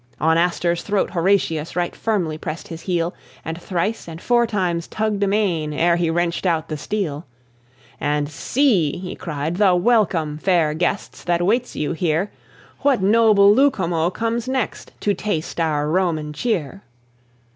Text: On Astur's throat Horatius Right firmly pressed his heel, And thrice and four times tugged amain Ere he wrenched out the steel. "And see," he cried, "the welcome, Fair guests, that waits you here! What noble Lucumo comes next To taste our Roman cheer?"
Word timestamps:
On 0.19 0.35
Astur's 0.35 0.81
throat 0.81 1.11
Horatius 1.11 1.75
Right 1.75 1.95
firmly 1.95 2.35
pressed 2.35 2.69
his 2.69 2.81
heel, 2.81 3.13
And 3.45 3.61
thrice 3.61 4.07
and 4.07 4.19
four 4.19 4.47
times 4.47 4.87
tugged 4.87 5.21
amain 5.23 5.73
Ere 5.73 5.95
he 5.95 6.09
wrenched 6.09 6.47
out 6.47 6.69
the 6.69 6.75
steel. 6.75 7.27
"And 7.99 8.27
see," 8.27 8.97
he 8.97 9.13
cried, 9.15 9.57
"the 9.57 9.75
welcome, 9.75 10.39
Fair 10.39 10.73
guests, 10.73 11.23
that 11.25 11.43
waits 11.45 11.75
you 11.75 11.91
here! 11.91 12.31
What 12.79 13.03
noble 13.03 13.53
Lucumo 13.53 14.09
comes 14.11 14.47
next 14.49 14.91
To 15.01 15.13
taste 15.13 15.59
our 15.59 15.87
Roman 15.87 16.33
cheer?" 16.33 16.81